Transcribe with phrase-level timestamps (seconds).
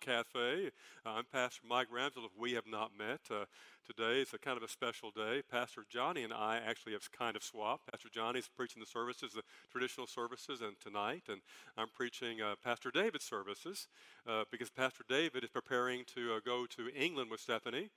[0.00, 0.70] Cafe.
[1.04, 2.24] Uh, I'm Pastor Mike Ramsdell.
[2.24, 3.44] If we have not met, uh,
[3.86, 5.42] today is a kind of a special day.
[5.50, 7.90] Pastor Johnny and I actually have kind of swapped.
[7.90, 11.40] Pastor Johnny is preaching the services, the traditional services, and tonight, and
[11.76, 13.88] I'm preaching uh, Pastor David's services
[14.26, 17.90] uh, because Pastor David is preparing to uh, go to England with Stephanie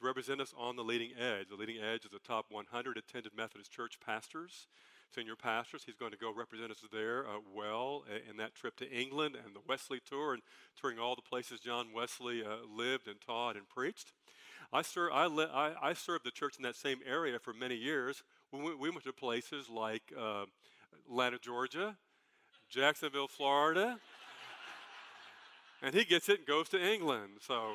[0.00, 1.48] to represent us on the leading edge.
[1.48, 4.66] The leading edge is the top 100 attended Methodist church pastors
[5.14, 5.82] senior pastors.
[5.84, 9.54] He's going to go represent us there uh, well in that trip to England and
[9.54, 10.42] the Wesley tour and
[10.80, 14.12] touring all the places John Wesley uh, lived and taught and preached.
[14.72, 17.74] I, ser- I, le- I, I, served the church in that same area for many
[17.74, 18.22] years.
[18.52, 20.44] We, we went to places like uh,
[21.06, 21.96] Atlanta, Georgia,
[22.70, 23.98] Jacksonville, Florida,
[25.82, 27.32] and he gets it and goes to England.
[27.40, 27.72] So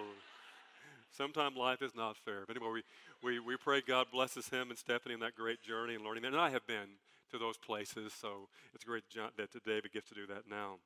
[1.12, 2.46] sometimes life is not fair.
[2.48, 2.82] But anyway,
[3.22, 6.26] we, we, we pray God blesses him and Stephanie in that great journey and learning.
[6.26, 6.98] And I have been
[7.32, 10.78] to those places, so it's great that David gets to do that now.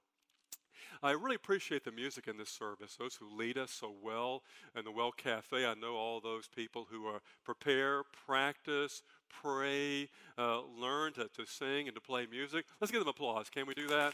[1.04, 4.44] I really appreciate the music in this service, those who lead us so well
[4.76, 5.66] in the Well Cafe.
[5.66, 11.88] I know all those people who are prepare, practice, pray, uh, learn to, to sing
[11.88, 12.66] and to play music.
[12.80, 13.50] Let's give them applause.
[13.50, 14.14] Can we do that?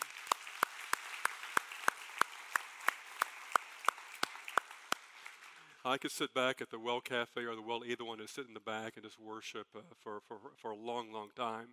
[5.87, 8.45] I could sit back at the Well Cafe or the Well, either one, and sit
[8.45, 11.69] in the back and just worship uh, for, for, for a long, long time,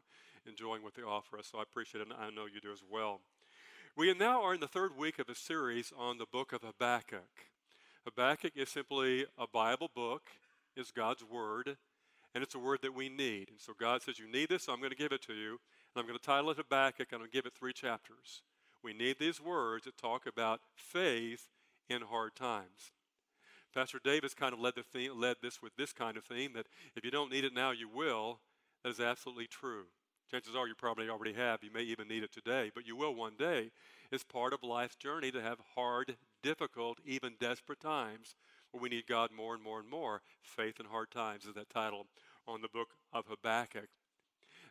[0.46, 1.48] enjoying what they offer us.
[1.50, 3.20] So I appreciate it, and I know you do as well.
[3.96, 7.46] We now are in the third week of a series on the book of Habakkuk.
[8.04, 10.22] Habakkuk is simply a Bible book,
[10.76, 11.76] is God's word,
[12.34, 13.50] and it's a word that we need.
[13.50, 15.50] And so God says, You need this, so I'm going to give it to you.
[15.94, 18.42] And I'm going to title it Habakkuk, and I'm going to give it three chapters.
[18.82, 21.48] We need these words that talk about faith
[21.88, 22.92] in hard times.
[23.74, 26.66] Pastor Davis kind of led, the theme, led this with this kind of theme that
[26.94, 28.40] if you don't need it now, you will.
[28.82, 29.84] That is absolutely true.
[30.30, 31.62] Chances are you probably already have.
[31.62, 33.70] You may even need it today, but you will one day.
[34.10, 38.36] It's part of life's journey to have hard, difficult, even desperate times
[38.70, 40.22] where we need God more and more and more.
[40.42, 42.06] Faith in hard times is that title
[42.46, 43.88] on the book of Habakkuk.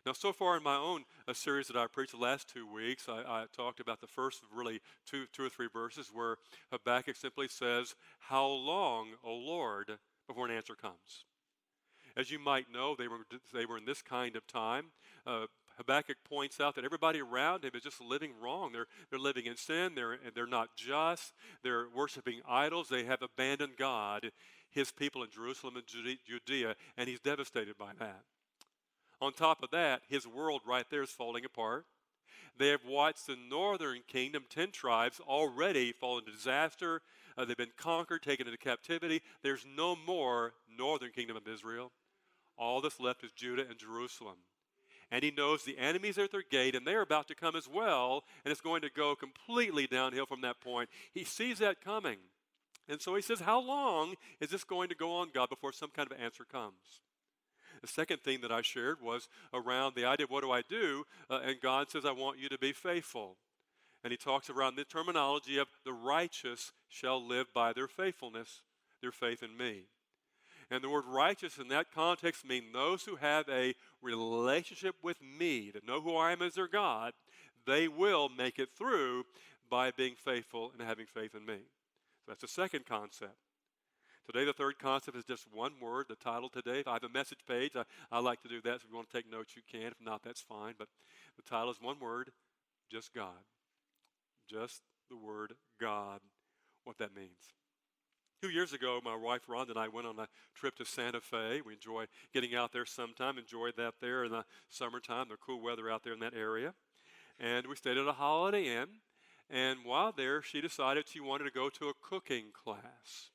[0.04, 3.08] Now, so far in my own a series that I preached the last two weeks,
[3.08, 6.36] I, I talked about the first really two, two or three verses where
[6.70, 11.24] Habakkuk simply says, How long, O Lord, before an answer comes?
[12.16, 13.18] As you might know, they were,
[13.52, 14.86] they were in this kind of time.
[15.26, 18.72] Uh, Habakkuk points out that everybody around him is just living wrong.
[18.72, 19.94] They're, they're living in sin.
[19.94, 21.32] They're, they're not just.
[21.62, 22.88] They're worshiping idols.
[22.88, 24.30] They have abandoned God,
[24.70, 25.84] his people in Jerusalem and
[26.26, 28.22] Judea, and he's devastated by that.
[29.20, 31.86] On top of that, his world right there is falling apart.
[32.56, 37.02] They have watched the northern kingdom, 10 tribes, already fall into disaster.
[37.36, 39.22] Uh, they've been conquered, taken into captivity.
[39.42, 41.90] There's no more northern kingdom of Israel.
[42.56, 44.36] All that's left is Judah and Jerusalem.
[45.10, 47.68] And he knows the enemies are at their gate, and they're about to come as
[47.68, 50.88] well, and it's going to go completely downhill from that point.
[51.12, 52.18] He sees that coming.
[52.88, 55.90] And so he says, How long is this going to go on, God, before some
[55.90, 57.00] kind of answer comes?
[57.80, 61.04] The second thing that I shared was around the idea of what do I do?
[61.28, 63.36] Uh, and God says, I want you to be faithful.
[64.02, 68.62] And he talks around the terminology of the righteous shall live by their faithfulness,
[69.00, 69.84] their faith in me.
[70.74, 75.70] And the word righteous in that context means those who have a relationship with me,
[75.70, 77.12] that know who I am as their God,
[77.64, 79.22] they will make it through
[79.70, 81.58] by being faithful and having faith in me.
[82.24, 83.36] So that's the second concept.
[84.26, 86.80] Today, the third concept is just one word, the title today.
[86.80, 88.80] If I have a message page, I, I like to do that.
[88.80, 89.92] So if you want to take notes, you can.
[89.92, 90.74] If not, that's fine.
[90.76, 90.88] But
[91.36, 92.30] the title is one word,
[92.90, 93.44] just God.
[94.50, 96.18] Just the word God,
[96.82, 97.54] what that means.
[98.44, 101.62] Two years ago, my wife Rhonda and I went on a trip to Santa Fe.
[101.64, 102.04] We enjoy
[102.34, 106.12] getting out there sometime, enjoyed that there in the summertime, the cool weather out there
[106.12, 106.74] in that area.
[107.40, 108.88] And we stayed at a Holiday Inn.
[109.48, 113.30] And while there, she decided she wanted to go to a cooking class.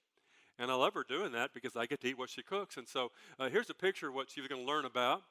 [0.60, 2.78] And I love her doing that because I get to eat what she cooks.
[2.78, 5.24] And so uh, here's a picture of what she was going to learn about.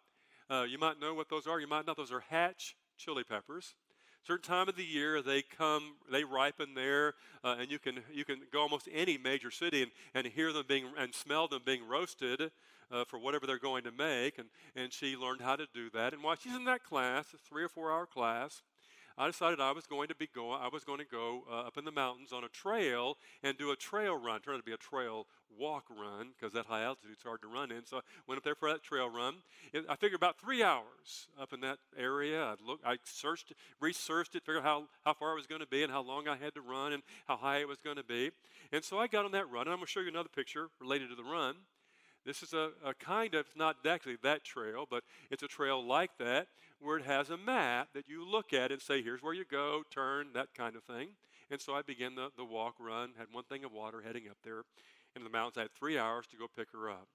[0.50, 1.60] Uh, you might know what those are.
[1.60, 3.76] You might know those are hatch chili peppers.
[4.26, 8.24] Certain time of the year they come, they ripen there, uh, and you can you
[8.24, 11.86] can go almost any major city and, and hear them being and smell them being
[11.88, 12.50] roasted
[12.90, 14.38] uh, for whatever they're going to make.
[14.38, 16.12] And and she learned how to do that.
[16.12, 18.62] And while she's in that class, a three or four hour class,
[19.18, 21.76] I decided I was going to be going, I was going to go uh, up
[21.76, 24.36] in the mountains on a trail and do a trail run.
[24.36, 25.26] It turned out to be a trail
[25.58, 27.84] walk run because that high altitude it's hard to run in.
[27.84, 29.34] So I went up there for that trail run.
[29.72, 32.44] It, I figured about three hours up in that area.
[32.44, 35.82] I looked, I searched, researched it, figured how, how far it was going to be
[35.82, 38.30] and how long I had to run and how high it was going to be.
[38.70, 39.62] And so I got on that run.
[39.62, 41.56] And I'm going to show you another picture related to the run.
[42.24, 46.10] This is a, a kind of, not actually that trail, but it's a trail like
[46.18, 46.46] that
[46.80, 49.82] where it has a map that you look at and say, here's where you go,
[49.90, 51.08] turn, that kind of thing.
[51.50, 54.36] And so I began the, the walk run, had one thing of water heading up
[54.44, 54.62] there
[55.14, 55.56] into the mountains.
[55.56, 57.08] I had three hours to go pick her up.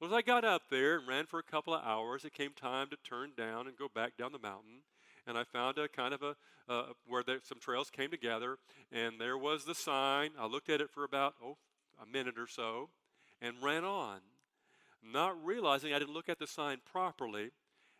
[0.00, 2.52] Well, as I got up there and ran for a couple of hours, it came
[2.52, 4.82] time to turn down and go back down the mountain.
[5.26, 6.36] And I found a kind of a
[6.68, 8.56] uh, where there, some trails came together,
[8.90, 10.30] and there was the sign.
[10.38, 11.56] I looked at it for about oh
[12.02, 12.88] a minute or so,
[13.40, 14.18] and ran on,
[15.02, 17.50] not realizing I didn't look at the sign properly.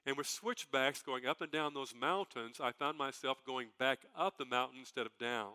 [0.07, 4.37] And with switchbacks going up and down those mountains, I found myself going back up
[4.37, 5.53] the mountain instead of down.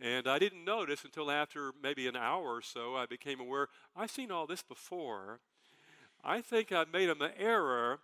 [0.00, 4.10] And I didn't notice until after maybe an hour or so, I became aware I've
[4.10, 5.40] seen all this before.
[6.22, 8.00] I think I've made an error,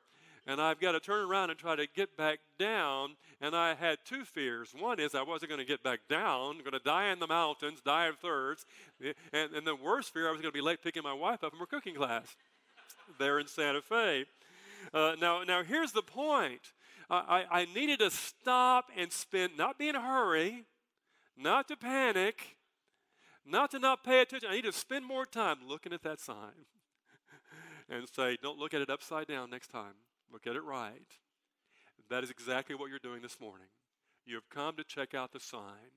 [0.47, 3.17] and I've got to turn around and try to get back down.
[3.41, 4.75] And I had two fears.
[4.77, 7.81] One is I wasn't going to get back down, going to die in the mountains,
[7.85, 8.67] die of thirst.
[9.33, 11.51] And, and the worst fear, I was going to be late picking my wife up
[11.51, 12.37] from her cooking class
[13.19, 14.25] there in Santa Fe.
[14.93, 16.73] Uh, now, now, here's the point.
[17.11, 20.65] I, I, needed to stop and spend, not be in a hurry,
[21.37, 22.57] not to panic,
[23.45, 24.49] not to not pay attention.
[24.51, 26.67] I need to spend more time looking at that sign
[27.91, 29.95] and say, don't look at it upside down next time.
[30.33, 31.19] Look at it right.
[32.09, 33.69] That is exactly what you're doing this morning.
[34.25, 35.93] You have come to check out the sign.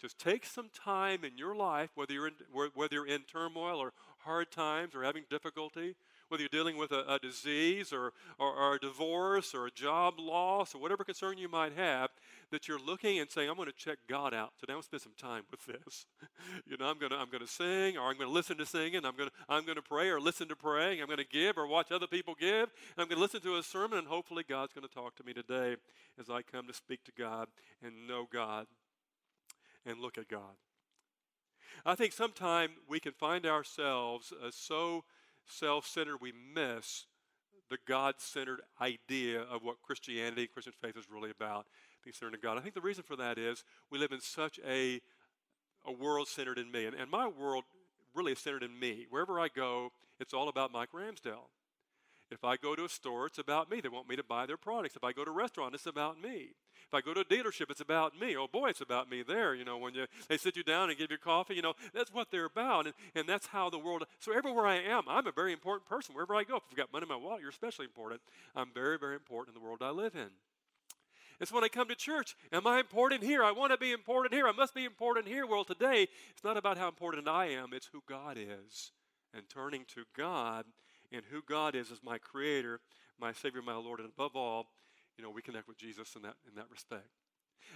[0.00, 2.34] Just take some time in your life, whether you're in,
[2.74, 5.96] whether you're in turmoil or hard times or having difficulty,
[6.28, 10.14] whether you're dealing with a, a disease or, or, or, a divorce or a job
[10.18, 12.10] loss or whatever concern you might have,
[12.50, 14.72] that you're looking and saying, I'm going to check God out today.
[14.72, 16.06] I'm going to spend some time with this.
[16.66, 18.66] you know, I'm going to, I'm going to sing or I'm going to listen to
[18.66, 19.04] singing.
[19.04, 21.00] I'm going to, I'm going to pray or listen to praying.
[21.00, 22.70] I'm going to give or watch other people give.
[22.70, 25.24] And I'm going to listen to a sermon and hopefully God's going to talk to
[25.24, 25.76] me today
[26.18, 27.48] as I come to speak to God
[27.82, 28.66] and know God
[29.84, 30.56] and look at God.
[31.84, 35.04] I think sometimes we can find ourselves uh, so
[35.46, 37.06] self centered we miss
[37.70, 41.66] the God centered idea of what Christianity, Christian faith is really about,
[42.04, 42.58] being centered in God.
[42.58, 45.00] I think the reason for that is we live in such a,
[45.84, 46.86] a world centered in me.
[46.86, 47.64] And, and my world
[48.14, 49.06] really is centered in me.
[49.10, 49.90] Wherever I go,
[50.20, 51.48] it's all about Mike Ramsdell.
[52.30, 53.80] If I go to a store, it's about me.
[53.80, 54.96] They want me to buy their products.
[54.96, 56.54] If I go to a restaurant, it's about me.
[56.86, 58.36] If I go to a dealership, it's about me.
[58.36, 59.54] Oh boy, it's about me there.
[59.54, 62.12] You know, when you, they sit you down and give you coffee, you know, that's
[62.12, 62.86] what they're about.
[62.86, 66.14] And, and that's how the world, so everywhere I am, I'm a very important person.
[66.14, 68.20] Wherever I go, if I've got money in my wallet, you're especially important.
[68.54, 70.28] I'm very, very important in the world I live in.
[71.40, 72.34] It's when I come to church.
[72.52, 73.44] Am I important here?
[73.44, 74.48] I want to be important here.
[74.48, 75.46] I must be important here.
[75.46, 78.92] Well, today, it's not about how important I am, it's who God is.
[79.34, 80.64] And turning to God
[81.12, 82.80] and who God is as my creator,
[83.18, 84.66] my Savior, my Lord, and above all,
[85.16, 87.08] you know, we connect with Jesus in that, in that respect.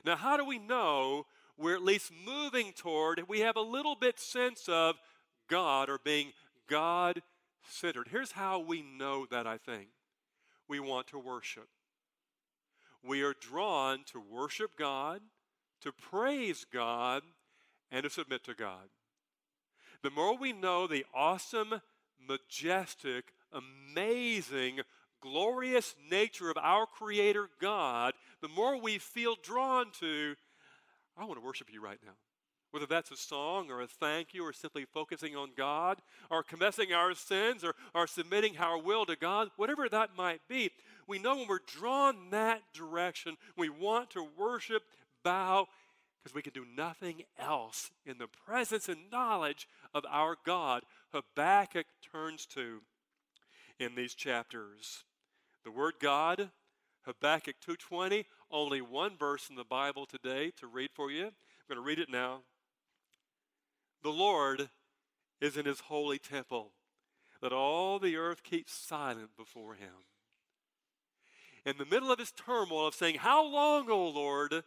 [0.05, 4.19] Now, how do we know we're at least moving toward, we have a little bit
[4.19, 4.97] sense of
[5.49, 6.33] God or being
[6.69, 7.23] God
[7.69, 8.09] centered?
[8.11, 9.89] Here's how we know that, I think.
[10.69, 11.69] We want to worship.
[13.03, 15.23] We are drawn to worship God,
[15.81, 17.23] to praise God,
[17.91, 18.91] and to submit to God.
[20.03, 21.81] The more we know the awesome
[22.29, 24.81] majestic, amazing,
[25.21, 30.35] glorious nature of our Creator God, the more we feel drawn to,
[31.17, 32.13] I want to worship you right now.
[32.71, 36.01] Whether that's a song or a thank you or simply focusing on God
[36.31, 40.71] or confessing our sins or, or submitting our will to God, whatever that might be,
[41.09, 44.85] we know when we're drawn that direction, we want to worship,
[45.25, 45.67] bow,
[46.23, 50.83] because we can do nothing else in the presence and knowledge of our God.
[51.13, 52.83] Habakkuk turns to
[53.79, 55.05] in these chapters.
[55.65, 56.51] The word God,
[57.03, 61.27] Habakkuk 2:20, only one verse in the Bible today to read for you.
[61.27, 61.33] I'm
[61.69, 62.43] going to read it now.
[64.03, 64.71] The Lord
[65.41, 66.73] is in his holy temple.
[67.43, 70.05] Let all the earth keep silent before him.
[71.65, 74.65] In the middle of his turmoil of saying, How long, O Lord?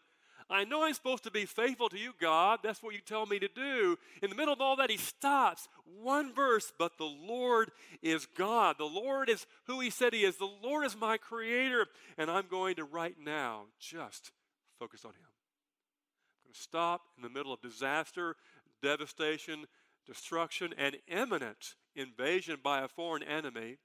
[0.50, 2.60] I know I'm supposed to be faithful to you, God.
[2.64, 3.98] That's what you tell me to do.
[4.22, 5.68] In the middle of all that, he stops.
[6.02, 7.72] One verse, but the Lord
[8.02, 8.78] is God.
[8.78, 10.38] The Lord is who he said he is.
[10.38, 11.88] The Lord is my creator.
[12.18, 14.32] And I'm going to right now just
[14.80, 15.18] focus on him.
[15.24, 18.36] I'm going to stop in the middle of disaster,
[18.82, 19.66] devastation,
[20.06, 23.78] destruction, and imminent invasion by a foreign enemy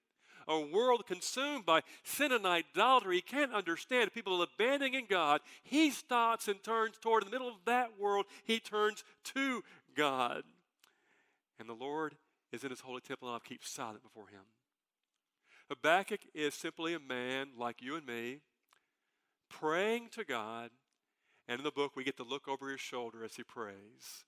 [0.49, 3.17] a world consumed by sin and idolatry.
[3.17, 5.43] He can't understand people abandoning God.
[5.63, 9.63] He stops and turns toward, the middle of that world, he turns to
[9.95, 10.43] God.
[11.61, 12.15] And the Lord
[12.51, 14.43] is in his holy temple, and I'll keep silent before him.
[15.69, 18.39] Habakkuk is simply a man like you and me,
[19.51, 20.71] praying to God.
[21.47, 24.25] And in the book, we get to look over his shoulder as he prays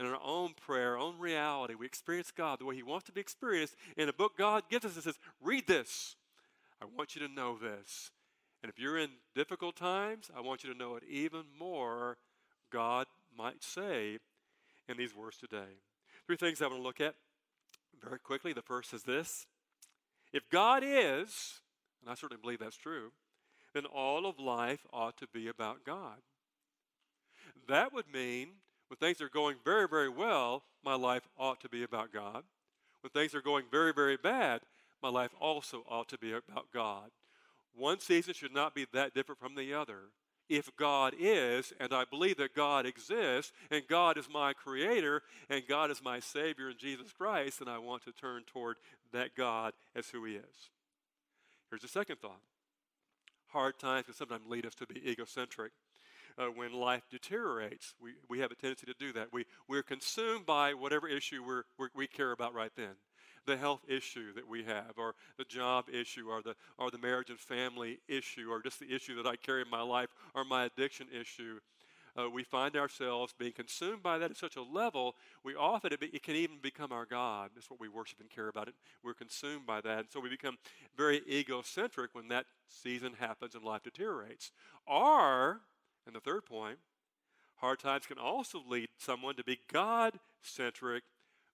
[0.00, 1.74] in our own prayer, our own reality.
[1.74, 3.76] We experience God the way He wants to be experienced.
[3.98, 6.16] In a book God gives us, it says, read this.
[6.80, 8.10] I want you to know this.
[8.62, 12.16] And if you're in difficult times, I want you to know it even more
[12.72, 14.18] God might say
[14.88, 15.78] in these words today.
[16.26, 17.14] Three things I want to look at
[18.02, 18.52] very quickly.
[18.54, 19.46] The first is this
[20.32, 21.60] If God is,
[22.00, 23.12] and I certainly believe that's true,
[23.74, 26.18] then all of life ought to be about God.
[27.68, 28.48] That would mean
[28.90, 32.42] when things are going very, very well, my life ought to be about God.
[33.02, 34.62] When things are going very, very bad,
[35.00, 37.10] my life also ought to be about God.
[37.72, 40.10] One season should not be that different from the other.
[40.48, 45.62] If God is, and I believe that God exists, and God is my creator, and
[45.68, 48.76] God is my Savior in Jesus Christ, then I want to turn toward
[49.12, 50.70] that God as who He is.
[51.70, 52.40] Here's the second thought
[53.46, 55.70] hard times can sometimes lead us to be egocentric.
[56.38, 59.28] Uh, when life deteriorates, we, we have a tendency to do that.
[59.32, 62.94] We, we're consumed by whatever issue we're, we're, we care about right then
[63.46, 67.30] the health issue that we have, or the job issue, or the, or the marriage
[67.30, 70.64] and family issue, or just the issue that I carry in my life, or my
[70.64, 71.58] addiction issue.
[72.18, 76.00] Uh, we find ourselves being consumed by that at such a level, we often, it,
[76.00, 77.50] be, it, can even become our God.
[77.54, 78.68] That's what we worship and care about.
[78.68, 78.74] It.
[79.02, 79.98] We're consumed by that.
[79.98, 80.58] And so we become
[80.96, 84.50] very egocentric when that season happens and life deteriorates.
[84.86, 85.60] Or,
[86.06, 86.78] and the third point,
[87.56, 91.02] hard times can also lead someone to be God centric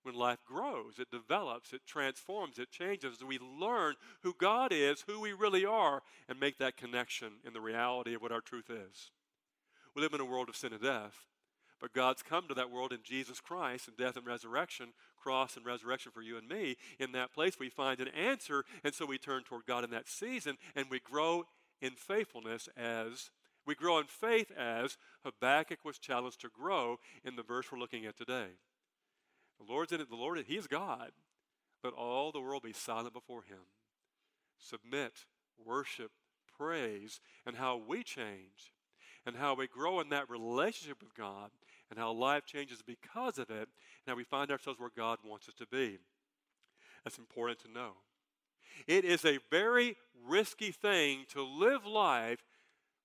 [0.06, 3.18] when life grows, it develops, it transforms, it changes.
[3.26, 7.60] We learn who God is, who we really are, and make that connection in the
[7.60, 9.10] reality of what our truth is.
[9.96, 11.26] We live in a world of sin and death,
[11.80, 15.66] but God's come to that world in Jesus Christ and death and resurrection, cross and
[15.66, 16.76] resurrection for you and me.
[17.00, 20.08] In that place, we find an answer, and so we turn toward God in that
[20.08, 21.46] season, and we grow
[21.82, 23.30] in faithfulness as
[23.66, 28.06] we grow in faith as Habakkuk was challenged to grow in the verse we're looking
[28.06, 28.48] at today.
[29.58, 30.08] The Lord's in it.
[30.08, 31.10] The Lord, He is God.
[31.82, 33.58] Let all the world be silent before Him.
[34.58, 35.24] Submit,
[35.64, 36.12] worship,
[36.56, 38.72] praise, and how we change,
[39.24, 41.50] and how we grow in that relationship with God,
[41.90, 45.48] and how life changes because of it, and how we find ourselves where God wants
[45.48, 45.98] us to be.
[47.04, 47.92] That's important to know.
[48.86, 49.96] It is a very
[50.26, 52.44] risky thing to live life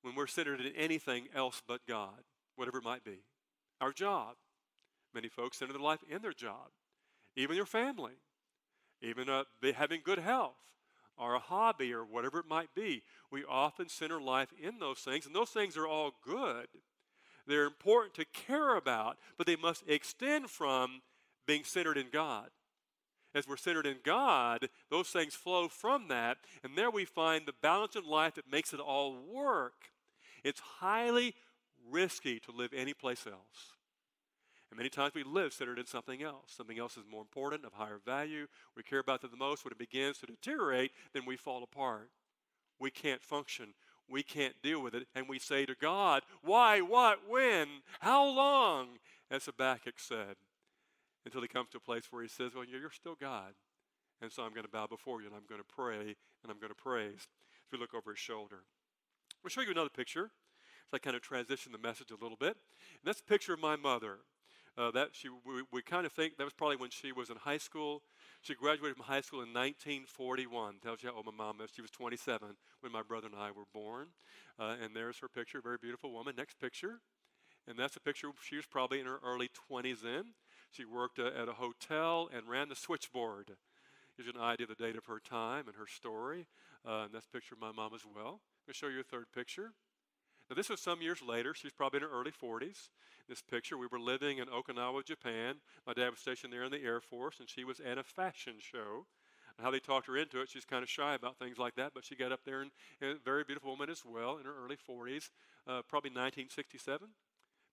[0.01, 2.23] when we're centered in anything else but God,
[2.55, 3.23] whatever it might be.
[3.79, 4.35] Our job,
[5.13, 6.69] Many folks center their life in their job,
[7.35, 8.13] even your family,
[9.01, 9.43] even uh,
[9.75, 10.55] having good health
[11.17, 13.03] or a hobby or whatever it might be.
[13.29, 16.67] We often center life in those things, and those things are all good.
[17.45, 21.01] They're important to care about, but they must extend from
[21.45, 22.49] being centered in God.
[23.33, 27.53] As we're centered in God, those things flow from that, and there we find the
[27.61, 29.90] balance in life that makes it all work.
[30.43, 31.35] It's highly
[31.89, 33.73] risky to live anyplace else.
[34.69, 36.53] And many times we live centered in something else.
[36.55, 38.47] Something else is more important, of higher value.
[38.75, 39.65] We care about that the most.
[39.65, 42.09] When it begins to deteriorate, then we fall apart.
[42.79, 43.73] We can't function.
[44.09, 45.07] We can't deal with it.
[45.13, 47.67] And we say to God, Why, what, when,
[47.99, 48.99] how long?
[49.29, 50.35] As Habakkuk said,
[51.25, 53.53] until he comes to a place where he says, Well, you're still God.
[54.21, 56.59] And so I'm going to bow before you and I'm going to pray and I'm
[56.59, 57.27] going to praise.
[57.65, 58.63] As we look over his shoulder,
[59.43, 60.31] we'll show you another picture.
[60.89, 62.57] So I kind of transition the message a little bit.
[62.57, 64.19] And that's a picture of my mother.
[64.77, 67.35] Uh, that she, we, we kind of think that was probably when she was in
[67.35, 68.01] high school.
[68.41, 70.75] She graduated from high school in 1941.
[70.81, 71.71] Tells you how old my mom is.
[71.75, 74.07] She was 27 when my brother and I were born.
[74.57, 76.35] Uh, and there's her picture, very beautiful woman.
[76.37, 77.01] Next picture.
[77.67, 80.33] And that's a picture, she was probably in her early 20s then.
[80.71, 83.51] She worked uh, at a hotel and ran the switchboard.
[84.17, 86.47] Gives you an idea of the date of her time and her story.
[86.87, 88.39] Uh, and that's a picture of my mom as well.
[88.67, 89.73] Let to show you a third picture.
[90.49, 91.53] Now, this was some years later.
[91.53, 92.89] She's probably in her early 40s.
[93.27, 95.55] This picture, we were living in Okinawa, Japan.
[95.87, 98.55] My dad was stationed there in the Air Force, and she was at a fashion
[98.59, 99.07] show.
[99.57, 101.93] And how they talked her into it, she's kind of shy about things like that,
[101.95, 104.53] but she got up there and, and a very beautiful woman as well in her
[104.63, 105.29] early 40s,
[105.67, 107.07] uh, probably 1967.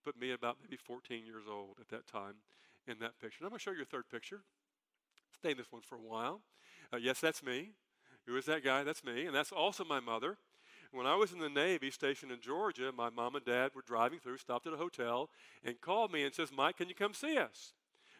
[0.04, 2.37] Put me about maybe 14 years old at that time
[2.87, 3.38] in that picture.
[3.40, 4.40] And I'm going to show you a third picture.
[5.35, 6.40] Stay in this one for a while.
[6.92, 7.73] Uh, yes, that's me.
[8.26, 8.85] Who is that guy?
[8.85, 9.26] That's me.
[9.26, 10.38] And that's also my mother.
[10.90, 14.21] When I was in the Navy stationed in Georgia, my mom and dad were driving
[14.21, 15.28] through, stopped at a hotel,
[15.62, 17.75] and called me and says, Mike, can you come see us?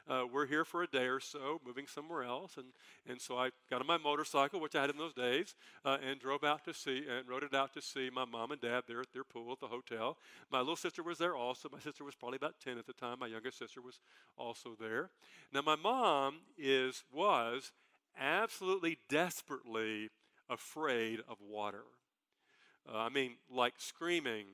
[0.09, 2.57] Uh, we're here for a day or so, moving somewhere else.
[2.57, 2.67] And,
[3.07, 6.19] and so I got on my motorcycle, which I had in those days, uh, and
[6.19, 9.01] drove out to see, and rode it out to see my mom and dad there
[9.01, 10.17] at their pool at the hotel.
[10.51, 11.69] My little sister was there also.
[11.71, 13.19] My sister was probably about 10 at the time.
[13.19, 13.99] My youngest sister was
[14.37, 15.11] also there.
[15.53, 17.73] Now, my mom is, was
[18.19, 20.09] absolutely desperately
[20.49, 21.85] afraid of water.
[22.93, 24.47] Uh, I mean, like screaming,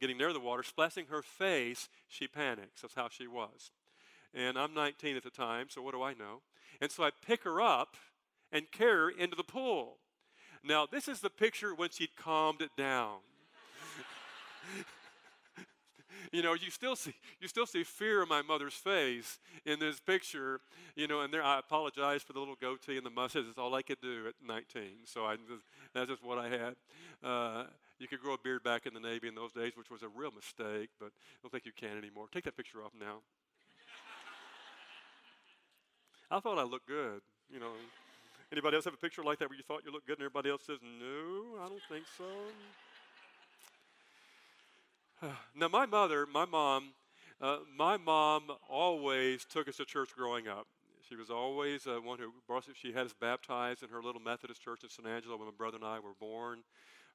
[0.00, 2.82] getting near the water, splashing her face, she panics.
[2.82, 3.70] That's how she was.
[4.34, 6.42] And I'm 19 at the time, so what do I know?
[6.80, 7.96] And so I pick her up
[8.52, 9.98] and carry her into the pool.
[10.62, 13.18] Now, this is the picture when she'd calmed it down.
[16.36, 19.98] you know, you still see you still see fear in my mother's face in this
[20.00, 20.60] picture,
[20.94, 21.22] you know.
[21.22, 23.44] And there, I apologize for the little goatee and the mustache.
[23.48, 25.64] It's all I could do at 19, so I just,
[25.94, 26.76] that's just what I had.
[27.24, 27.64] Uh,
[27.98, 30.08] you could grow a beard back in the Navy in those days, which was a
[30.08, 32.26] real mistake, but I don't think you can anymore.
[32.30, 33.24] Take that picture off now.
[36.30, 37.72] I thought I looked good, you know.
[38.52, 40.50] Anybody else have a picture like that where you thought you looked good and everybody
[40.50, 42.24] else says, no, I don't think so?
[45.54, 46.92] now, my mother, my mom,
[47.40, 50.66] uh, my mom always took us to church growing up.
[51.08, 54.20] She was always uh, one who brought us, she had us baptized in her little
[54.20, 56.60] Methodist church in San Angelo when my brother and I were born.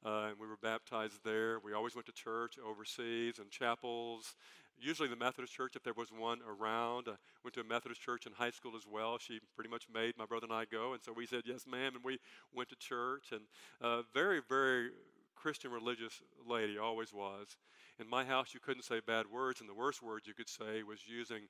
[0.03, 1.59] Uh, and we were baptized there.
[1.59, 4.35] We always went to church overseas and chapels.
[4.79, 7.07] Usually the Methodist church, if there was one around.
[7.07, 9.19] I went to a Methodist church in high school as well.
[9.19, 11.93] She pretty much made my brother and I go, and so we said yes, ma'am,
[11.95, 12.17] and we
[12.55, 13.25] went to church.
[13.31, 13.41] And
[13.79, 14.89] uh, very, very
[15.35, 17.57] Christian religious lady, always was.
[18.01, 20.81] In my house, you couldn't say bad words, and the worst words you could say
[20.81, 21.41] was using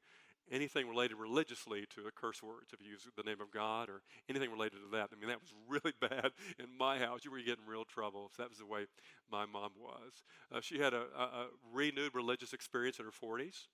[0.52, 4.02] anything related religiously to the curse words, if you use the name of God or
[4.28, 5.10] anything related to that.
[5.14, 7.22] I mean, that was really bad in my house.
[7.24, 8.86] You were getting real trouble that was the way
[9.32, 10.24] my mom was.
[10.54, 13.68] Uh, she had a, a, a, renewed religious experience in her 40s,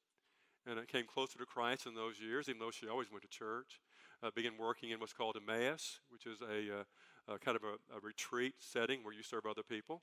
[0.68, 3.30] and it came closer to Christ in those years, even though she always went to
[3.30, 3.82] church.
[4.22, 7.96] Uh, began working in what's called Emmaus, which is a, uh, uh, kind of a,
[7.96, 10.02] a retreat setting where you serve other people.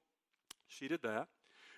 [0.66, 1.28] She did that.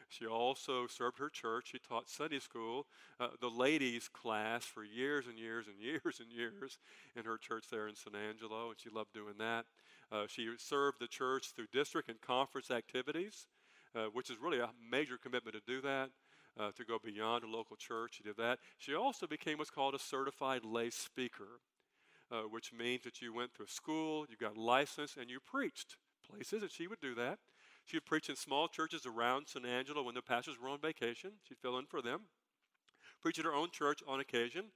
[0.09, 1.69] She also served her church.
[1.73, 2.87] She taught Sunday school,
[3.19, 6.79] uh, the ladies' class for years and years and years and years
[7.17, 9.67] in her church there in San Angelo, and she loved doing that.
[10.13, 13.47] Uh, she served the church through district and conference activities,
[13.95, 16.11] uh, which is really a major commitment to do that.
[16.59, 18.59] Uh, to go beyond a local church, she did that.
[18.79, 21.61] She also became what's called a certified lay speaker
[22.31, 25.97] uh, which means that you went through school, you got licensed, and you preached
[26.29, 27.39] places, and she would do that.
[27.87, 31.35] She would preach in small churches around San Angelo when the pastors were on vacation.
[31.49, 32.23] She'd fill in for them.
[33.23, 34.67] Preach at her own church on occasion.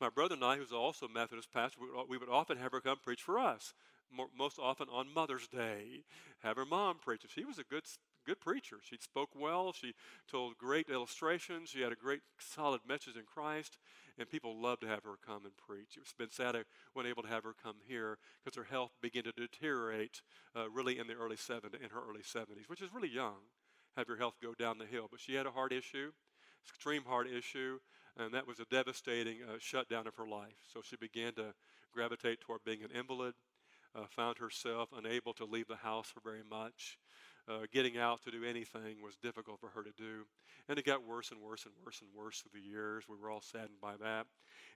[0.00, 2.72] My brother and I, who's also a Methodist pastor, we would, we would often have
[2.72, 3.72] her come preach for us,
[4.10, 6.04] more, most often on Mother's Day.
[6.40, 7.22] Have her mom preach.
[7.28, 7.84] She was a good
[8.26, 8.78] good preacher.
[8.82, 9.72] She spoke well.
[9.72, 9.94] She
[10.30, 11.70] told great illustrations.
[11.70, 13.78] She had a great, solid message in Christ,
[14.18, 15.96] and people loved to have her come and preach.
[15.96, 19.22] It's been sad I wasn't able to have her come here because her health began
[19.24, 20.22] to deteriorate
[20.56, 23.36] uh, really in the early 70s, in her early 70s, which is really young.
[23.96, 26.12] Have your health go down the hill, but she had a heart issue,
[26.68, 27.78] extreme heart issue,
[28.18, 30.58] and that was a devastating uh, shutdown of her life.
[30.72, 31.54] So she began to
[31.92, 33.34] gravitate toward being an invalid.
[33.94, 36.98] Uh, found herself unable to leave the house for very much
[37.48, 40.26] uh, getting out to do anything was difficult for her to do.
[40.68, 43.04] And it got worse and worse and worse and worse through the years.
[43.08, 44.26] We were all saddened by that.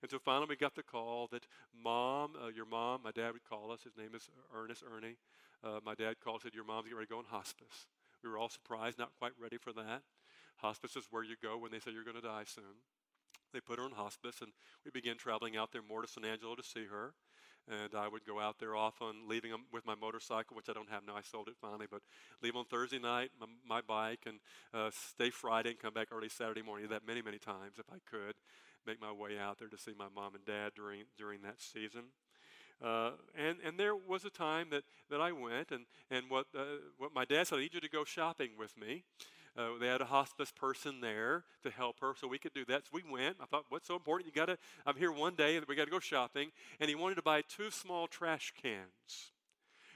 [0.03, 3.49] And so finally we got the call that mom, uh, your mom, my dad would
[3.49, 3.83] call us.
[3.83, 5.17] His name is Ernest Ernie.
[5.63, 7.87] Uh, my dad called and said, Your mom's getting ready to go in hospice.
[8.23, 10.03] We were all surprised, not quite ready for that.
[10.57, 12.85] Hospice is where you go when they say you're going to die soon.
[13.53, 14.53] They put her in hospice, and
[14.85, 17.15] we began traveling out there more to San Angelo to see her
[17.71, 20.91] and I would go out there often, leaving them with my motorcycle, which I don't
[20.91, 21.17] have now.
[21.17, 22.03] I sold it finally, but
[22.43, 24.39] leave on Thursday night my, my bike and
[24.75, 26.89] uh, stay Friday and come back early Saturday morning.
[26.89, 28.35] That many many times if I could,
[28.87, 32.05] make my way out there to see my mom and dad during during that season.
[32.83, 36.81] Uh, and and there was a time that, that I went and and what uh,
[36.99, 39.05] what my dad said I need you to go shopping with me,
[39.57, 42.85] uh, they had a hospice person there to help her, so we could do that.
[42.85, 43.37] So we went.
[43.41, 44.27] I thought, what's so important?
[44.27, 44.59] You got to.
[44.87, 46.51] I'm here one day, and we got to go shopping.
[46.79, 49.33] And he wanted to buy two small trash cans.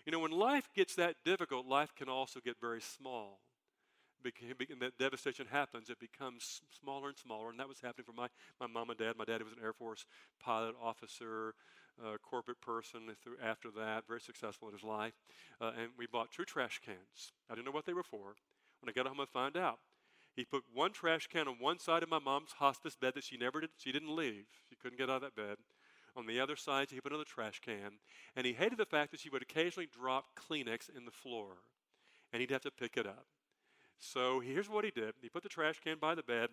[0.05, 3.41] You know, when life gets that difficult, life can also get very small.
[4.25, 8.29] And that devastation happens, it becomes smaller and smaller, and that was happening for my,
[8.59, 9.17] my mom and dad.
[9.19, 10.07] My dad was an Air Force
[10.41, 11.55] pilot, officer,
[12.03, 15.13] uh, corporate person through, after that, very successful in his life.
[15.61, 17.33] Uh, and we bought two trash cans.
[17.51, 18.37] I didn't know what they were for.
[18.85, 19.79] When I got home, I found out.
[20.37, 23.39] He put one trash can on one side of my mom's hospice bed that she
[23.39, 24.45] never did, she didn't leave.
[24.69, 25.57] She couldn't get out of that bed.
[26.15, 27.99] On the other side, he put another trash can.
[28.37, 31.63] And he hated the fact that she would occasionally drop Kleenex in the floor.
[32.31, 33.25] And he'd have to pick it up.
[33.99, 35.15] So here's what he did.
[35.23, 36.51] He put the trash can by the bed,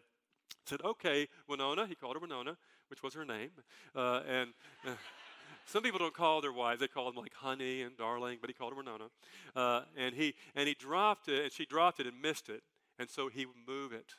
[0.65, 2.55] said, okay, Winona, he called her Winona,
[2.87, 3.51] which was her name.
[3.93, 4.53] Uh, and.
[4.87, 4.91] Uh,
[5.65, 8.53] some people don't call their wives; they call them like honey and darling, but he
[8.53, 9.05] called her Winona.
[9.55, 12.63] Uh, and he and he dropped it, and she dropped it and missed it,
[12.99, 14.13] and so he would move it.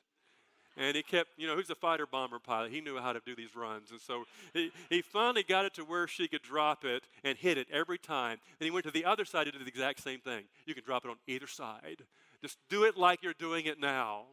[0.77, 2.73] And he kept, you know, who's a fighter bomber pilot?
[2.73, 3.91] He knew how to do these runs.
[3.91, 4.25] And so
[4.55, 7.99] he, he finally got it to where she could drop it and hit it every
[7.99, 8.39] time.
[8.59, 10.45] Then he went to the other side and did the exact same thing.
[10.65, 12.05] You can drop it on either side.
[12.41, 14.25] Just do it like you're doing it now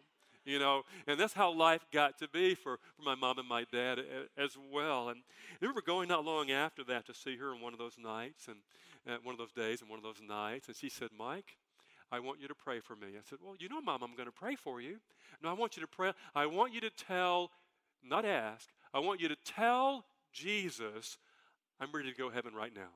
[0.46, 3.66] you know, and that's how life got to be for, for my mom and my
[3.72, 4.00] dad
[4.38, 5.10] as well.
[5.10, 5.20] And
[5.52, 8.48] I remember going not long after that to see her on one of those nights
[8.48, 8.58] and
[9.08, 11.58] uh, one of those days and one of those nights, and she said, Mike,
[12.12, 13.08] I want you to pray for me.
[13.10, 14.98] I said, Well, you know, Mom, I'm going to pray for you.
[15.42, 16.12] No, I want you to pray.
[16.36, 17.52] I want you to tell,
[18.04, 21.18] not ask, I want you to tell Jesus,
[21.80, 22.90] I'm ready to go to heaven right now.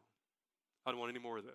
[0.85, 1.53] I don't want any more of this.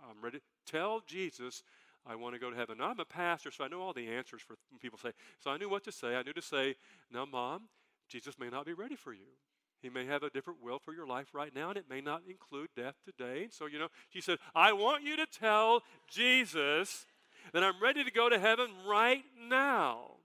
[0.00, 0.40] I'm ready.
[0.66, 1.62] Tell Jesus,
[2.06, 2.78] I want to go to heaven.
[2.78, 5.10] Now, I'm a pastor, so I know all the answers for people say.
[5.40, 6.16] So I knew what to say.
[6.16, 6.76] I knew to say,
[7.12, 7.68] Now, Mom,
[8.08, 9.36] Jesus may not be ready for you.
[9.80, 12.22] He may have a different will for your life right now, and it may not
[12.28, 13.44] include death today.
[13.44, 17.06] And so, you know, she said, I want you to tell Jesus
[17.52, 20.16] that I'm ready to go to heaven right now.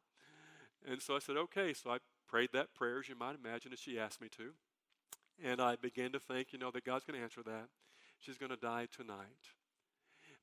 [0.90, 1.74] And so I said, okay.
[1.74, 4.54] So I prayed that prayer, as you might imagine, as she asked me to.
[5.44, 7.68] And I began to think, you know, that God's going to answer that.
[8.20, 9.54] She's going to die tonight.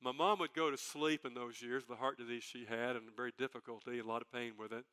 [0.03, 3.03] My mom would go to sleep in those years, the heart disease she had, and
[3.15, 4.83] very difficulty, a lot of pain with it,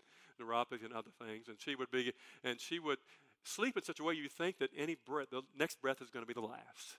[0.41, 1.49] neuropathy and other things.
[1.49, 2.13] And she would be,
[2.45, 2.99] and she would
[3.43, 6.23] sleep in such a way you think that any breath, the next breath is going
[6.23, 6.99] to be the last.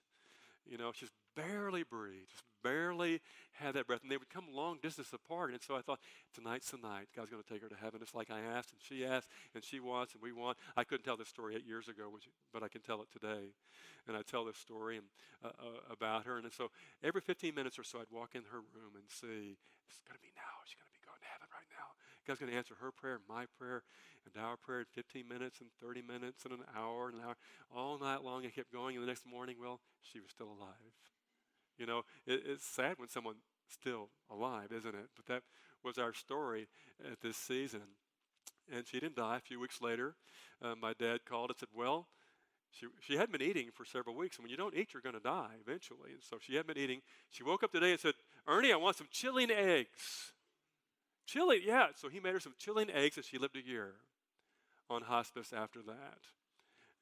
[0.66, 3.22] You know, she's barely breathe, just barely
[3.54, 4.02] had that breath.
[4.02, 5.52] And they would come long distance apart.
[5.52, 6.00] And so I thought,
[6.34, 7.08] tonight's the night.
[7.16, 8.00] God's going to take her to heaven.
[8.02, 10.58] It's like I asked, and she asked, and she wants, and we want.
[10.78, 12.12] I couldn't tell this story eight years ago,
[12.54, 13.54] but I can tell it today.
[14.08, 15.06] And I tell this story and,
[15.44, 16.38] uh, uh, about her.
[16.38, 16.72] And so
[17.04, 19.58] every 15 minutes or so, I'd walk in her room and see,
[19.90, 20.62] it's going to be now.
[20.66, 21.98] She's going to be going to heaven right now.
[22.26, 23.84] God's going to answer her prayer, my prayer,
[24.26, 27.38] and our prayer in 15 minutes and 30 minutes and an hour and an hour.
[27.74, 28.96] All night long, I kept going.
[28.96, 30.94] And the next morning, well, she was still alive.
[31.80, 35.10] You know, it, it's sad when someone's still alive, isn't it?
[35.16, 35.44] But that
[35.84, 36.68] was our story
[37.10, 37.82] at this season.
[38.72, 39.38] And she didn't die.
[39.38, 40.16] A few weeks later,
[40.62, 42.08] uh, my dad called and said, Well,
[42.72, 44.38] she, she hadn't been eating for several weeks.
[44.38, 46.12] And when you don't eat, you're going to die eventually.
[46.12, 47.02] And so she hadn't been eating.
[47.32, 48.14] She woke up today and said,
[48.48, 50.34] Ernie, I want some chilling eggs.
[51.26, 51.88] Chili, yeah.
[51.96, 53.94] So he made her some chilling eggs, and she lived a year
[54.90, 56.20] on hospice after that.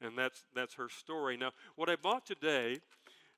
[0.01, 1.37] And that's, that's her story.
[1.37, 2.79] Now, what I bought today,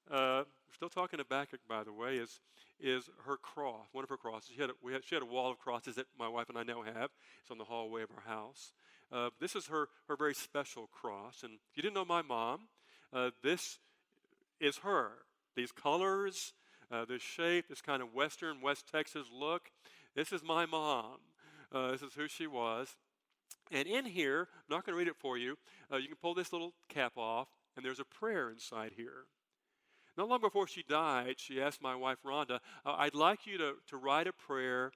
[0.10, 2.40] uh, we're still talking to Habakkuk, by the way, is,
[2.80, 4.52] is her cross, one of her crosses.
[4.56, 6.58] She had, a, we had, she had a wall of crosses that my wife and
[6.58, 7.10] I now have.
[7.42, 8.74] It's on the hallway of our house.
[9.12, 11.42] Uh, this is her, her very special cross.
[11.44, 12.62] And if you didn't know my mom,
[13.12, 13.80] uh, this
[14.60, 15.12] is her.
[15.56, 16.54] These colors,
[16.92, 19.72] uh, this shape, this kind of Western, West Texas look.
[20.16, 21.18] This is my mom.
[21.72, 22.96] Uh, this is who she was.
[23.72, 25.58] And in here, I'm not going to read it for you.
[25.92, 29.26] Uh, you can pull this little cap off, and there's a prayer inside here.
[30.20, 33.76] Not long before she died, she asked my wife Rhonda, uh, I'd like you to,
[33.88, 34.92] to write a prayer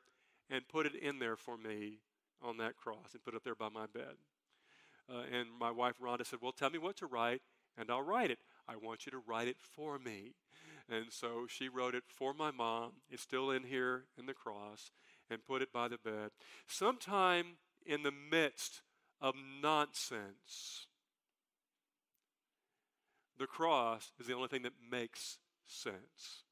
[0.49, 1.99] and put it in there for me
[2.41, 4.15] on that cross and put it there by my bed.
[5.09, 7.41] Uh, and my wife Rhonda said, Well, tell me what to write,
[7.77, 8.39] and I'll write it.
[8.67, 10.33] I want you to write it for me.
[10.89, 12.91] And so she wrote it for my mom.
[13.09, 14.91] It's still in here in the cross
[15.29, 16.31] and put it by the bed.
[16.67, 17.55] Sometime
[17.85, 18.81] in the midst
[19.21, 20.87] of nonsense,
[23.39, 26.43] the cross is the only thing that makes sense.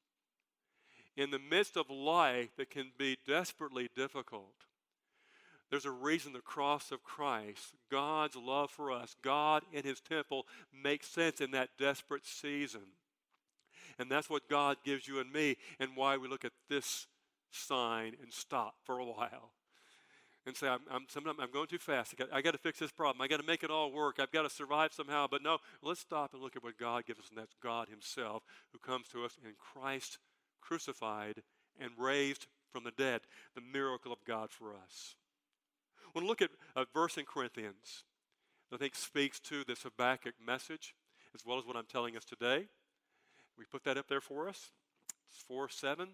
[1.16, 4.54] In the midst of life that can be desperately difficult,
[5.70, 10.46] there's a reason the cross of Christ, God's love for us, God in His temple,
[10.72, 12.82] makes sense in that desperate season.
[13.98, 17.06] And that's what God gives you and me, and why we look at this
[17.50, 19.52] sign and stop for a while
[20.46, 21.06] and say, I'm, I'm,
[21.40, 22.14] I'm going too fast.
[22.14, 23.22] I got, I got to fix this problem.
[23.22, 24.16] I got to make it all work.
[24.18, 25.26] I've got to survive somehow.
[25.30, 28.42] But no, let's stop and look at what God gives us, and that's God Himself
[28.72, 30.18] who comes to us in Christ
[30.60, 31.42] crucified
[31.80, 33.20] and raised from the dead,
[33.54, 35.14] the miracle of God for us.
[36.12, 38.04] When to look at a verse in Corinthians
[38.70, 40.94] that I think speaks to this Habakkuk message
[41.34, 42.66] as well as what I'm telling us today.
[43.58, 44.70] We put that up there for us.
[45.30, 46.08] It's 4 7.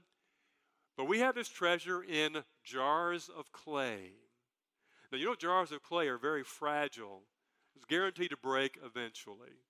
[0.98, 4.14] But we have this treasure in jars of clay.
[5.12, 7.22] Now, you know, jars of clay are very fragile.
[7.76, 9.62] It's guaranteed to break eventually.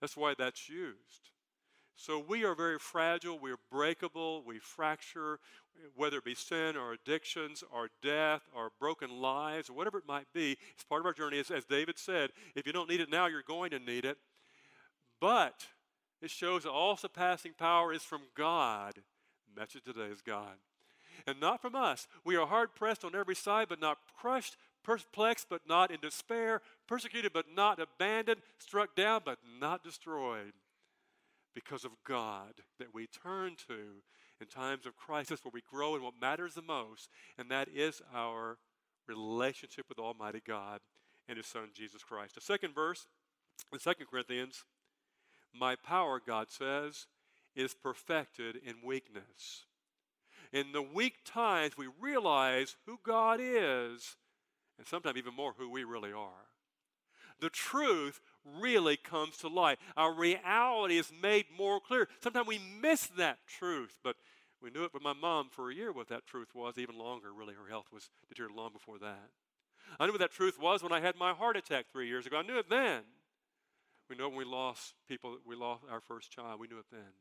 [0.00, 1.30] That's why that's used.
[1.94, 5.38] So we are very fragile, we are breakable, we fracture,
[5.94, 10.32] whether it be sin or addictions or death or broken lives or whatever it might
[10.34, 10.58] be.
[10.74, 11.38] It's part of our journey.
[11.38, 14.18] As, as David said, if you don't need it now, you're going to need it.
[15.20, 15.64] But
[16.20, 18.94] it shows that all surpassing power is from God.
[19.54, 20.56] The message today is God
[21.26, 22.06] and not from us.
[22.24, 26.60] We are hard pressed on every side, but not crushed, perplexed, but not in despair,
[26.86, 30.52] persecuted, but not abandoned, struck down, but not destroyed.
[31.54, 34.02] Because of God that we turn to
[34.40, 38.00] in times of crisis where we grow in what matters the most, and that is
[38.14, 38.56] our
[39.06, 40.80] relationship with Almighty God
[41.28, 42.34] and His Son Jesus Christ.
[42.34, 43.06] The second verse
[43.72, 44.64] in 2 Corinthians,
[45.54, 47.06] my power, God says,
[47.54, 49.66] is perfected in weakness.
[50.52, 54.16] In the weak times, we realize who God is,
[54.78, 56.46] and sometimes even more who we really are.
[57.40, 59.78] The truth really comes to light.
[59.96, 62.06] Our reality is made more clear.
[62.22, 64.16] Sometimes we miss that truth, but
[64.62, 67.32] We knew it with my mom for a year what that truth was, even longer,
[67.32, 67.54] really.
[67.54, 69.30] Her health was deteriorated long before that.
[69.98, 72.38] I knew what that truth was when I had my heart attack three years ago.
[72.38, 73.02] I knew it then.
[74.08, 76.60] We know when we lost people, we lost our first child.
[76.60, 77.12] We knew it then.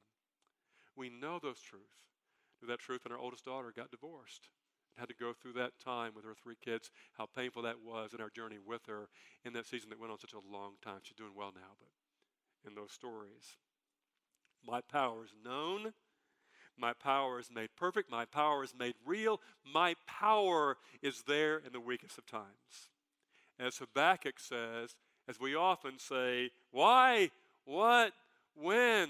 [0.96, 1.86] We know those truths.
[2.62, 4.50] Knew that truth when our oldest daughter got divorced
[4.98, 8.22] had to go through that time with her three kids, how painful that was in
[8.22, 9.08] our journey with her
[9.46, 11.00] in that season that went on such a long time.
[11.04, 11.90] She's doing well now, but
[12.70, 13.58] in those stories.
[14.66, 15.94] My power is known.
[16.78, 18.12] My power is made perfect.
[18.12, 19.40] My power is made real.
[19.66, 22.90] My power is there in the weakest of times.
[23.60, 24.96] As Habakkuk says,
[25.28, 27.30] as we often say, why,
[27.66, 28.14] what,
[28.56, 29.10] when?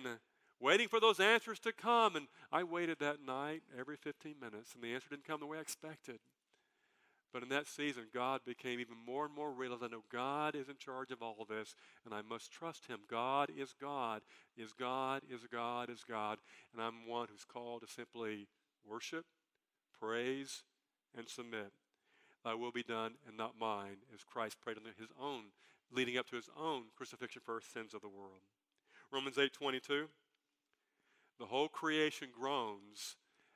[0.61, 2.15] Waiting for those answers to come.
[2.15, 5.57] And I waited that night every 15 minutes, and the answer didn't come the way
[5.57, 6.19] I expected.
[7.33, 10.53] But in that season, God became even more and more real as I know God
[10.53, 12.99] is in charge of all of this, and I must trust Him.
[13.09, 14.21] God is God,
[14.57, 16.39] is God, is God, is God.
[16.73, 18.47] And I'm one who's called to simply
[18.85, 19.25] worship,
[19.97, 20.63] praise,
[21.17, 21.71] and submit.
[22.43, 25.45] Thy will be done and not mine, as Christ prayed on his own,
[25.91, 28.41] leading up to his own crucifixion for sins of the world.
[29.11, 30.07] Romans 8 22.
[31.41, 33.15] The whole creation groans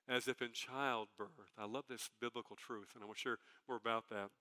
[0.10, 1.54] as if in childbirth.
[1.56, 3.38] I love this biblical truth, and I want to share
[3.69, 4.32] more about that.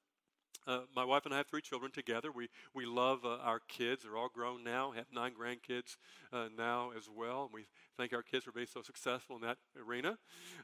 [0.67, 2.33] Uh, my wife and I have three children together.
[2.33, 4.03] We, we love uh, our kids.
[4.03, 5.99] They're all grown now, have nine grandkids
[6.33, 7.43] uh, now as well.
[7.43, 7.67] And we
[7.99, 10.17] thank our kids for being so successful in that arena,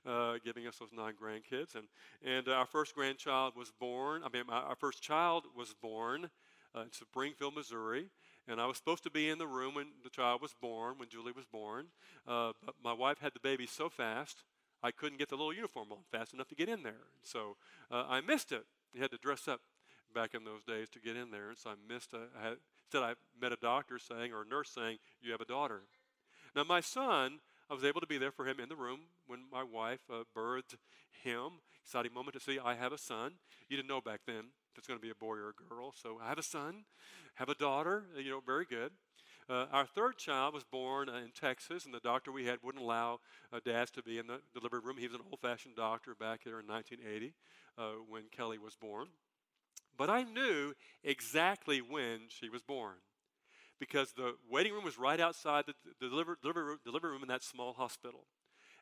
[0.07, 1.75] uh, giving us those nine grandkids.
[1.75, 1.85] And,
[2.25, 6.31] and our first grandchild was born, I mean, our first child was born
[6.75, 8.07] uh, in Springfield, Missouri.
[8.51, 11.09] And I was supposed to be in the room when the child was born, when
[11.09, 11.87] Julie was born.
[12.27, 14.43] Uh, but my wife had the baby so fast,
[14.83, 17.07] I couldn't get the little uniform on fast enough to get in there.
[17.23, 17.57] So
[17.91, 18.65] uh, I missed it.
[18.93, 19.61] You had to dress up
[20.13, 21.51] back in those days to get in there.
[21.51, 22.29] And so I missed it.
[22.43, 25.83] Had, instead, I met a doctor saying, or a nurse saying, You have a daughter.
[26.57, 27.39] Now, my son,
[27.71, 30.25] I was able to be there for him in the room when my wife uh,
[30.37, 30.75] birthed
[31.23, 31.61] him.
[31.85, 33.35] Exciting moment to see I have a son.
[33.69, 34.47] You didn't know back then
[34.81, 35.93] it's going to be a boy or a girl.
[35.95, 36.85] So I have a son,
[37.35, 38.93] have a daughter, you know, very good.
[39.47, 42.83] Uh, our third child was born uh, in Texas, and the doctor we had wouldn't
[42.83, 43.19] allow
[43.53, 44.97] uh, dads to be in the delivery room.
[44.97, 47.35] He was an old fashioned doctor back there in 1980
[47.77, 49.09] uh, when Kelly was born.
[49.99, 50.73] But I knew
[51.05, 52.95] exactly when she was born
[53.79, 57.43] because the waiting room was right outside the, the delivery, delivery, delivery room in that
[57.43, 58.25] small hospital.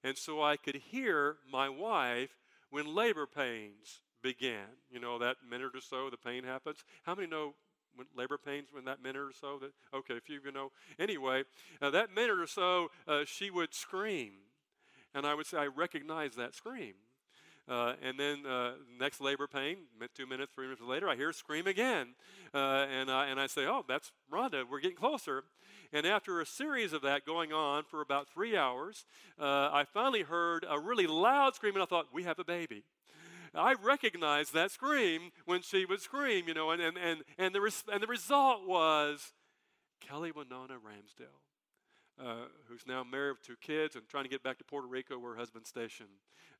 [0.04, 2.36] And so I could hear my wife
[2.70, 4.66] when labor pains began.
[4.90, 6.78] You know, that minute or so the pain happens.
[7.04, 7.54] How many know
[7.94, 9.58] when labor pains when that minute or so?
[9.58, 10.70] That okay, a few of you know.
[10.98, 11.44] Anyway,
[11.80, 14.32] uh, that minute or so, uh, she would scream,
[15.14, 16.94] and I would say I recognize that scream.
[17.68, 19.76] Uh, and then uh, next labor pain,
[20.14, 22.14] two minutes, three minutes later, I hear scream again.
[22.54, 25.44] Uh, and, I, and I say, Oh, that's Rhonda, we're getting closer.
[25.92, 29.04] And after a series of that going on for about three hours,
[29.38, 32.84] uh, I finally heard a really loud scream, and I thought, We have a baby.
[33.58, 37.60] I recognized that scream when she would scream, you know, and, and, and, and, the,
[37.60, 39.32] res- and the result was
[40.00, 41.40] Kelly Winona Ramsdell,
[42.20, 45.18] uh, who's now married with two kids and trying to get back to Puerto Rico
[45.18, 46.08] where her husband's stationed.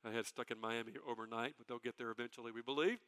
[0.05, 2.99] I had stuck in Miami overnight, but they'll get there eventually, we believe.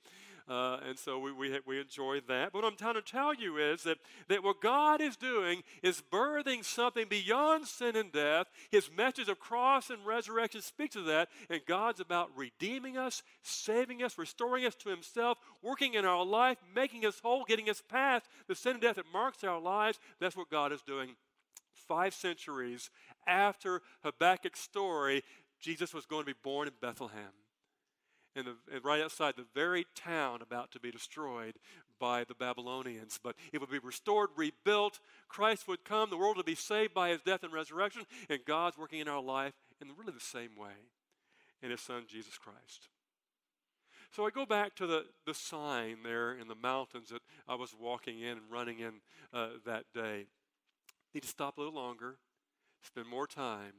[0.49, 2.51] Uh, and so we, we, we enjoy that.
[2.51, 6.03] But what I'm trying to tell you is that, that what God is doing is
[6.11, 8.47] birthing something beyond sin and death.
[8.69, 11.29] His message of cross and resurrection speaks of that.
[11.49, 16.57] And God's about redeeming us, saving us, restoring us to Himself, working in our life,
[16.75, 19.97] making us whole, getting us past the sin and death that marks our lives.
[20.19, 21.15] That's what God is doing
[21.91, 22.89] five centuries
[23.27, 25.23] after Habakkuk's story,
[25.59, 27.33] Jesus was going to be born in Bethlehem.
[28.33, 28.47] And,
[28.81, 31.55] right outside the very town about to be destroyed
[31.99, 33.19] by the Babylonians.
[33.21, 35.01] But it would be restored, rebuilt.
[35.27, 36.09] Christ would come.
[36.09, 38.03] The world would be saved by his death and resurrection.
[38.29, 40.71] And God's working in our life in really the same way
[41.61, 42.87] in his son, Jesus Christ.
[44.15, 47.75] So I go back to the, the sign there in the mountains that I was
[47.77, 48.93] walking in and running in
[49.33, 50.27] uh, that day.
[51.13, 52.17] Need to stop a little longer,
[52.83, 53.73] spend more time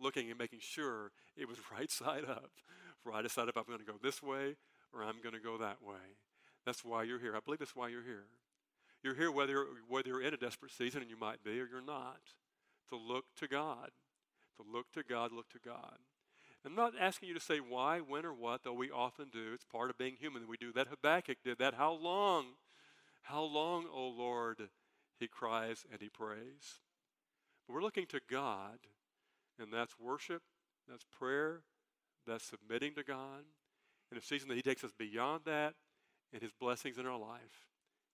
[0.00, 2.50] looking and making sure it was right side up.
[3.02, 4.56] For I decide if I'm going to go this way
[4.92, 6.16] or I'm going to go that way.
[6.66, 7.34] That's why you're here.
[7.36, 8.26] I believe that's why you're here.
[9.02, 11.80] You're here whether, whether you're in a desperate season, and you might be, or you're
[11.80, 12.20] not,
[12.90, 13.90] to look to God.
[14.56, 15.98] To look to God, look to God.
[16.66, 19.52] I'm not asking you to say why, when, or what, though we often do.
[19.54, 20.88] It's part of being human that we do that.
[20.88, 21.74] Habakkuk did that.
[21.74, 22.46] How long?
[23.22, 24.68] How long, O Lord?
[25.18, 26.80] He cries and he prays.
[27.66, 28.78] But we're looking to God
[29.58, 30.42] and that's worship,
[30.88, 31.62] that's prayer,
[32.26, 33.44] that's submitting to God.
[34.10, 35.74] In a season that He takes us beyond that
[36.32, 37.66] and His blessings in our life.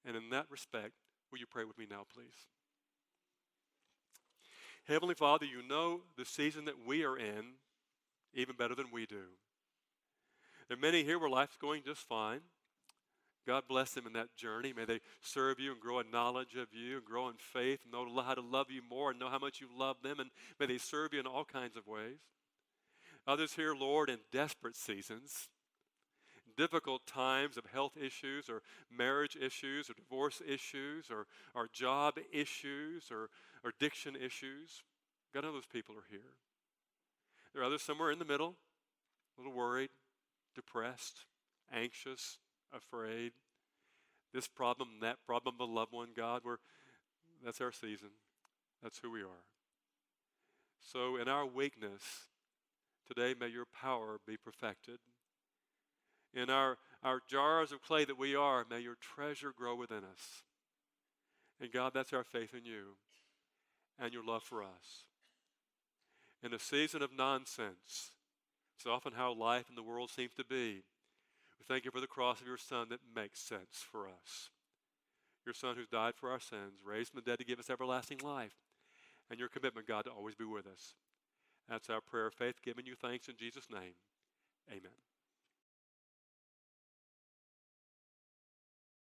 [0.04, 0.92] And in that respect,
[1.30, 2.48] will you pray with me now, please?
[4.86, 7.54] Heavenly Father, you know the season that we are in
[8.34, 9.24] even better than we do.
[10.68, 12.40] There are many here where life's going just fine.
[13.46, 14.72] God bless them in that journey.
[14.74, 17.92] May they serve you and grow in knowledge of you and grow in faith and
[17.92, 20.18] know how to love you more and know how much you love them.
[20.18, 22.18] And may they serve you in all kinds of ways.
[23.26, 25.48] Others here, Lord, in desperate seasons,
[26.56, 33.10] difficult times of health issues or marriage issues or divorce issues or, or job issues
[33.10, 33.28] or,
[33.62, 34.82] or addiction issues.
[35.32, 36.20] God, know those people are here.
[37.52, 38.56] There are others somewhere in the middle,
[39.36, 39.90] a little worried,
[40.54, 41.24] depressed,
[41.72, 42.38] anxious,
[42.72, 43.32] afraid.
[44.32, 46.56] This problem, that problem, a loved one, God, we're,
[47.44, 48.10] that's our season.
[48.82, 49.46] That's who we are.
[50.80, 52.02] So, in our weakness,
[53.06, 54.98] today may your power be perfected.
[56.34, 60.42] In our, our jars of clay that we are, may your treasure grow within us.
[61.60, 62.96] And God, that's our faith in you
[63.98, 65.06] and your love for us.
[66.42, 68.10] In a season of nonsense,
[68.76, 70.82] it's often how life in the world seems to be.
[71.58, 74.50] We thank you for the cross of your Son that makes sense for us.
[75.46, 78.18] Your Son who's died for our sins, raised from the dead to give us everlasting
[78.22, 78.56] life,
[79.30, 80.94] and your commitment, God, to always be with us.
[81.68, 83.94] That's our prayer of faith, giving you thanks in Jesus' name.
[84.70, 84.92] Amen.